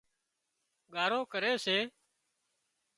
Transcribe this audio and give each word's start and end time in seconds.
ڳارو 0.93 1.19
ڪري 1.31 1.51
سي 1.65 1.77